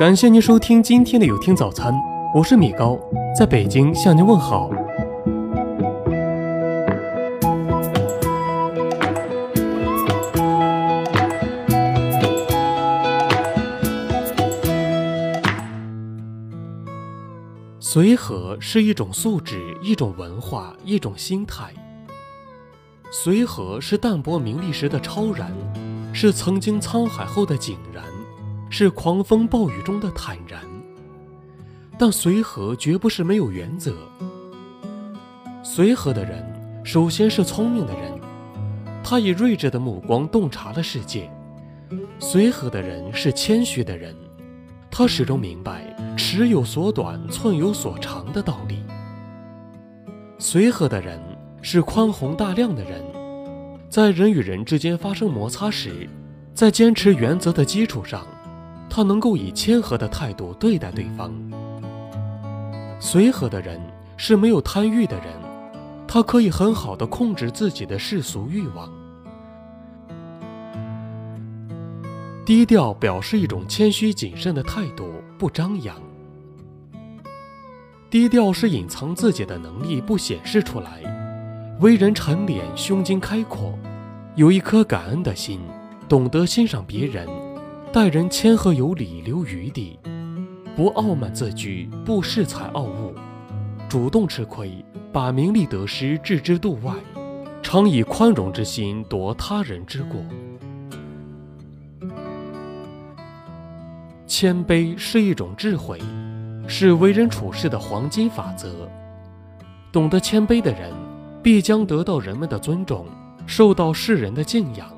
[0.00, 1.92] 感谢您收听今天的有听早餐，
[2.34, 2.98] 我是米高，
[3.38, 4.70] 在北京向您问好。
[17.78, 21.74] 随和是一种素质，一种文化，一种心态。
[23.10, 25.52] 随和是淡泊名利时的超然，
[26.14, 28.02] 是曾经沧海后的井然，
[28.70, 30.62] 是狂风暴雨中的坦然。
[31.98, 33.94] 但随和绝不是没有原则。
[35.62, 36.42] 随和的人，
[36.82, 38.18] 首先是聪明的人，
[39.04, 41.30] 他以睿智的目光洞察了世界。
[42.18, 44.14] 随和的人是谦虚的人，
[44.90, 45.94] 他始终明白。
[46.16, 48.82] 尺有所短，寸有所长的道理。
[50.38, 51.18] 随和的人
[51.60, 53.02] 是宽宏大量的人，
[53.88, 56.08] 在人与人之间发生摩擦时，
[56.54, 58.26] 在坚持原则的基础上，
[58.90, 61.32] 他能够以谦和的态度对待对方。
[62.98, 63.80] 随和的人
[64.16, 65.26] 是没有贪欲的人，
[66.06, 68.90] 他可以很好的控制自己的世俗欲望。
[72.44, 75.96] 低调表示一种谦虚谨慎的态度，不张扬。
[78.10, 80.90] 低调是隐藏自己的能力，不显示出来；
[81.78, 83.78] 为人沉敛，胸襟开阔，
[84.34, 85.60] 有一颗感恩的心，
[86.08, 87.28] 懂得欣赏别人，
[87.92, 89.98] 待人谦和有礼，留余地，
[90.76, 93.12] 不傲慢自居，不恃才傲物，
[93.88, 96.94] 主动吃亏，把名利得失置之度外，
[97.62, 100.20] 常以宽容之心夺他人之过。
[104.24, 106.00] 谦卑是一种智慧。
[106.68, 108.88] 是为人处事的黄金法则。
[109.90, 110.92] 懂得谦卑的人，
[111.42, 113.04] 必将得到人们的尊重，
[113.44, 114.88] 受到世人的敬仰。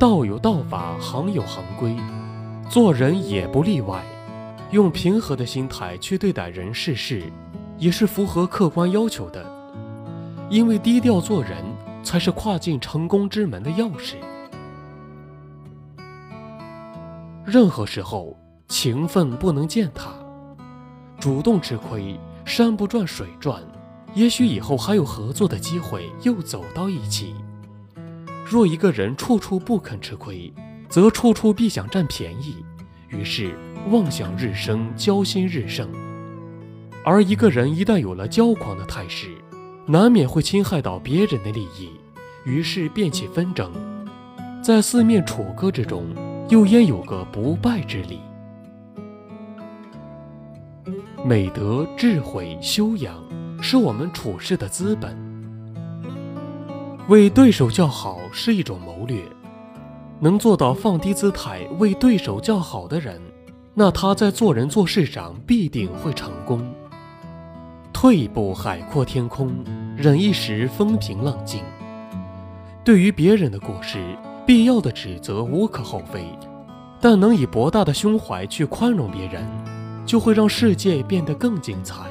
[0.00, 1.94] 道有道法，行有行规，
[2.70, 4.02] 做人也不例外。
[4.70, 7.30] 用平和的心态去对待人世事，
[7.76, 9.44] 也是符合客观要求的。
[10.48, 11.62] 因为低调做人，
[12.02, 14.14] 才是跨进成功之门的钥匙。
[17.44, 18.34] 任何时候，
[18.68, 20.14] 情分不能践踏。
[21.18, 23.62] 主动吃亏，山不转水转，
[24.14, 27.34] 也许以后还有合作的机会，又走到一起。
[28.50, 30.52] 若一个人处处不肯吃亏，
[30.88, 32.56] 则处处必想占便宜，
[33.06, 33.56] 于是
[33.92, 35.88] 妄想日生，骄心日盛。
[37.04, 39.28] 而一个人一旦有了骄狂的态势，
[39.86, 41.90] 难免会侵害到别人的利益，
[42.44, 43.70] 于是便起纷争。
[44.60, 46.08] 在四面楚歌之中，
[46.48, 48.18] 又焉有个不败之理？
[51.24, 53.14] 美德、智慧、修养，
[53.62, 55.29] 是我们处事的资本。
[57.10, 59.20] 为对手叫好是一种谋略，
[60.20, 63.20] 能做到放低姿态为对手叫好的人，
[63.74, 66.72] 那他在做人做事上必定会成功。
[67.92, 69.52] 退一步海阔天空，
[69.96, 71.64] 忍一时风平浪静。
[72.84, 73.98] 对于别人的过失，
[74.46, 76.24] 必要的指责无可厚非，
[77.00, 79.44] 但能以博大的胸怀去宽容别人。
[80.06, 82.09] 就会让世界变得更精彩。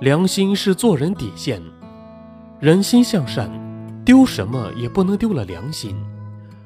[0.00, 1.60] 良心是做人底线，
[2.58, 3.50] 人心向善，
[4.02, 5.94] 丢什么也不能丢了良心，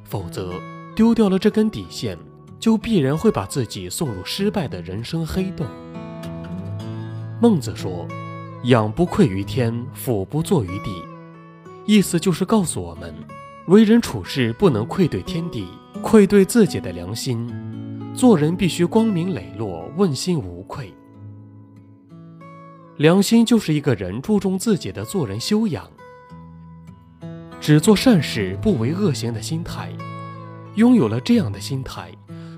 [0.04, 0.52] 否则
[0.94, 2.16] 丢掉了这根底线，
[2.60, 5.66] 就必然会把自己送入失败的人生黑洞。
[7.40, 8.06] 孟子说
[8.66, 11.02] ：“仰不愧于天，俯不怍于地。”
[11.86, 13.12] 意思就是告诉我们，
[13.66, 15.66] 为人处事不能愧对天地。
[16.00, 17.50] 愧对自己的良心，
[18.14, 20.94] 做人必须光明磊落、问心无愧。
[22.96, 25.84] 良心就是一个人注重自己的做人修养，
[27.60, 29.90] 只做善事不为恶行的心态。
[30.76, 32.12] 拥有了这样的心态，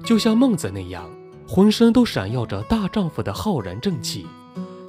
[0.05, 1.09] 就像孟子那样，
[1.49, 4.27] 浑身都闪耀着大丈夫的浩然正气，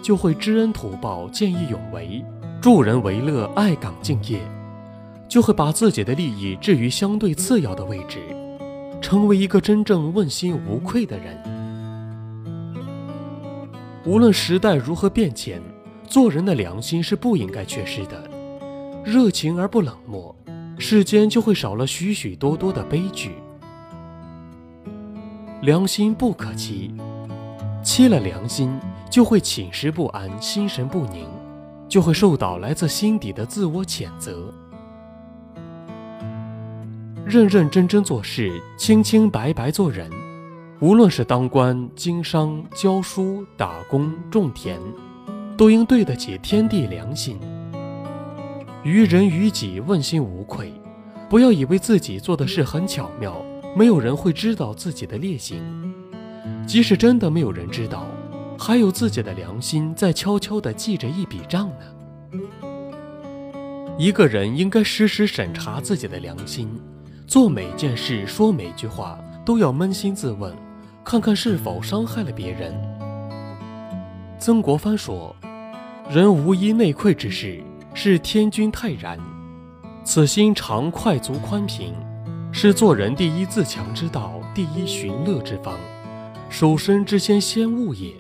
[0.02, 2.22] 就会知恩图报、见义勇为、
[2.62, 4.42] 助人为乐、爱岗敬业，
[5.30, 8.20] 就会把自己的利益置于相对次要的位置。
[9.02, 11.57] 成为一个真正问心无愧的人。
[14.08, 15.62] 无论时代如何变迁，
[16.08, 18.24] 做人的良心是不应该缺失的。
[19.04, 20.34] 热情而不冷漠，
[20.80, 23.36] 世间就会少了许许多多的悲剧。
[25.62, 26.96] 良心不可欺，
[27.84, 28.80] 欺了良心，
[29.12, 31.28] 就会寝食不安，心神不宁，
[31.90, 34.54] 就会受到来自心底的自我谴责。
[37.26, 40.10] 认认真真做事，清清白白做人。
[40.80, 44.80] 无论是当官、经商、教书、打工、种田，
[45.58, 47.40] 都应对得起天地良心。
[48.84, 50.72] 于人于己问心无愧，
[51.28, 53.44] 不要以为自己做的事很巧妙，
[53.76, 55.60] 没有人会知道自己的劣行。
[56.68, 58.06] 即使真的没有人知道，
[58.60, 62.40] 还有自己的良心在悄悄地记着一笔账呢。
[63.98, 66.70] 一个人应该时时审查自己的良心，
[67.26, 70.54] 做每件事、说每句话都要扪心自问，
[71.10, 72.76] 看看是否伤害了别人。
[74.38, 75.34] 曾国藩说
[76.12, 77.64] ：“人无一内愧之事，
[77.94, 79.18] 是天君泰然；
[80.04, 81.94] 此心常快足宽平，
[82.52, 85.80] 是做人第一自强之道，第一寻乐之方。”
[86.52, 88.14] 守身之先，先物也。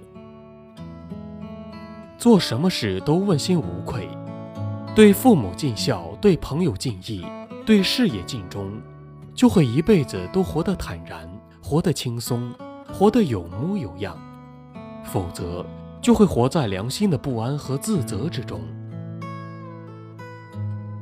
[2.17, 4.07] 做什么事都问心无愧，
[4.95, 7.25] 对父母尽孝，对朋友尽义，
[7.65, 8.71] 对事业尽忠，
[9.35, 11.29] 就会一辈子都活得坦然，
[11.61, 12.49] 活得轻松，
[12.93, 14.17] 活得有模有样。
[15.03, 15.65] 否则，
[16.01, 18.61] 就会活在良心的不安和自责之中。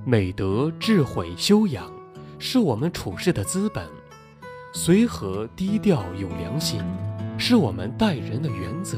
[0.06, 1.92] 美德、智慧、修养，
[2.38, 3.88] 是我们处事的资本。
[4.74, 6.82] 随和、低调、有良心。
[7.38, 8.98] 是我们待人的原则。